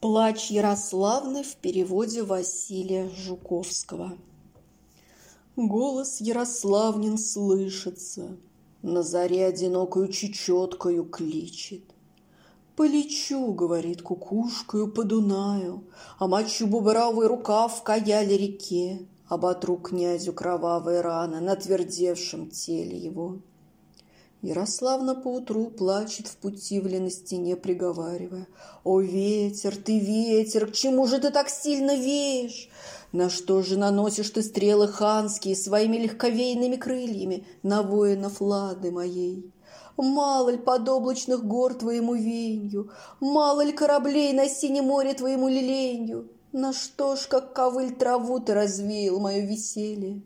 Плач 0.00 0.52
Ярославны 0.52 1.42
в 1.42 1.56
переводе 1.56 2.22
Василия 2.22 3.08
Жуковского. 3.08 4.16
Голос 5.56 6.20
Ярославнин 6.20 7.18
слышится, 7.18 8.36
На 8.82 9.02
заре 9.02 9.44
одинокую 9.44 10.06
чечеткою 10.12 11.04
кличет. 11.04 11.82
Полечу, 12.76 13.52
говорит, 13.52 14.02
кукушкою 14.02 14.86
по 14.86 15.02
Дунаю, 15.02 15.82
А 16.20 16.28
мочу 16.28 16.68
бубровый 16.68 17.26
рукав 17.26 17.80
в 17.80 17.82
каяле 17.82 18.36
реке, 18.36 19.04
Оботру 19.26 19.78
князю 19.78 20.32
кровавые 20.32 21.00
раны 21.00 21.40
На 21.40 21.56
твердевшем 21.56 22.50
теле 22.50 22.96
его. 22.96 23.38
Ярославна 24.42 25.16
поутру 25.16 25.66
плачет 25.66 26.28
в 26.28 26.36
путивле 26.36 27.00
на 27.00 27.10
стене, 27.10 27.56
приговаривая. 27.56 28.46
«О, 28.84 29.00
ветер, 29.00 29.76
ты 29.76 29.98
ветер, 29.98 30.68
к 30.68 30.72
чему 30.72 31.08
же 31.08 31.18
ты 31.18 31.30
так 31.30 31.48
сильно 31.48 31.96
веешь? 31.96 32.68
На 33.10 33.30
что 33.30 33.62
же 33.62 33.76
наносишь 33.76 34.30
ты 34.30 34.42
стрелы 34.42 34.86
ханские 34.86 35.56
своими 35.56 35.96
легковейными 35.96 36.76
крыльями 36.76 37.46
на 37.64 37.82
воинов 37.82 38.40
лады 38.40 38.92
моей?» 38.92 39.52
Мало 39.96 40.50
ли 40.50 40.58
подоблачных 40.58 41.44
гор 41.44 41.74
твоему 41.74 42.14
венью, 42.14 42.92
Мало 43.18 43.64
ли 43.64 43.72
кораблей 43.72 44.32
на 44.32 44.48
синем 44.48 44.84
море 44.84 45.14
твоему 45.14 45.48
лиленью? 45.48 46.30
На 46.52 46.72
что 46.72 47.16
ж, 47.16 47.26
как 47.26 47.52
ковыль 47.52 47.96
траву 47.96 48.38
ты 48.38 48.54
развеял 48.54 49.18
мое 49.18 49.40
веселье? 49.40 50.22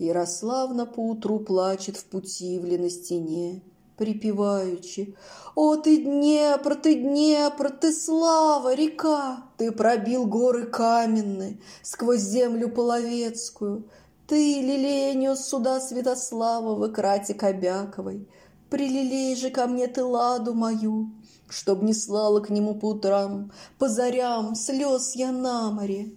Ярославна 0.00 0.86
поутру 0.86 1.40
плачет 1.40 1.98
в 1.98 2.04
путивле 2.04 2.78
на 2.78 2.88
стене, 2.88 3.60
припеваючи. 3.98 5.14
«О, 5.54 5.76
ты 5.76 5.98
Днепр, 5.98 6.74
ты 6.74 6.94
Днепр, 6.94 7.68
ты 7.68 7.92
слава, 7.92 8.74
река! 8.74 9.44
Ты 9.58 9.72
пробил 9.72 10.24
горы 10.24 10.64
каменные 10.64 11.60
сквозь 11.82 12.22
землю 12.22 12.70
половецкую. 12.70 13.90
Ты, 14.26 14.62
лилея, 14.62 15.12
нес 15.12 15.44
сюда 15.44 15.80
Святослава 15.80 16.76
в 16.76 16.90
икрате 16.90 17.34
Кобяковой. 17.34 18.26
Прилилей 18.70 19.36
же 19.36 19.50
ко 19.50 19.66
мне 19.66 19.86
ты 19.86 20.02
ладу 20.02 20.54
мою, 20.54 21.10
Чтоб 21.50 21.82
не 21.82 21.92
слала 21.92 22.40
к 22.40 22.48
нему 22.48 22.74
по 22.74 22.86
утрам, 22.86 23.52
По 23.78 23.88
зарям 23.90 24.54
слез 24.54 25.14
я 25.14 25.30
на 25.30 25.70
море. 25.70 26.12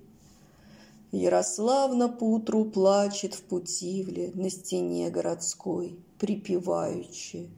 Ярославна 1.14 2.10
поутру 2.10 2.66
плачет 2.66 3.36
в 3.36 3.44
путивле 3.44 4.32
на 4.34 4.50
стене 4.50 5.12
городской, 5.12 6.00
припеваючи. 6.18 7.52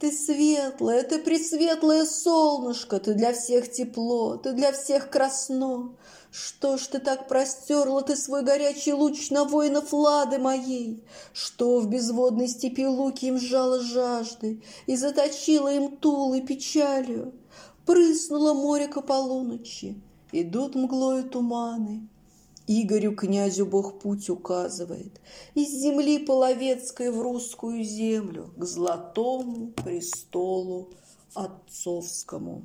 Ты 0.00 0.10
светлое, 0.10 1.02
ты 1.02 1.18
пресветлое 1.18 2.06
солнышко, 2.06 2.98
ты 2.98 3.12
для 3.12 3.34
всех 3.34 3.70
тепло, 3.70 4.38
ты 4.38 4.54
для 4.54 4.72
всех 4.72 5.10
красно. 5.10 5.94
Что 6.30 6.78
ж 6.78 6.86
ты 6.86 6.98
так 6.98 7.28
простерла 7.28 8.00
ты 8.00 8.16
свой 8.16 8.42
горячий 8.42 8.94
луч 8.94 9.30
на 9.30 9.44
воинов 9.44 9.92
лады 9.92 10.38
моей? 10.38 11.04
Что 11.34 11.80
в 11.80 11.88
безводной 11.90 12.48
степи 12.48 12.86
луки 12.86 13.26
им 13.26 13.38
сжала 13.38 13.80
жажды 13.80 14.62
и 14.86 14.96
заточила 14.96 15.70
им 15.70 15.98
тулы 15.98 16.40
печалью? 16.40 17.34
Прыснуло 17.84 18.54
море 18.54 18.88
к 18.88 18.98
полуночи, 19.02 20.00
идут 20.32 20.74
мглою 20.74 21.24
туманы, 21.28 22.08
Игорю 22.66 23.14
князю 23.14 23.66
Бог 23.66 23.98
путь 23.98 24.30
указывает 24.30 25.20
Из 25.54 25.68
земли 25.70 26.18
половецкой 26.18 27.10
в 27.10 27.20
русскую 27.20 27.84
землю 27.84 28.52
К 28.56 28.64
золотому 28.64 29.68
престолу 29.72 30.90
отцовскому. 31.34 32.62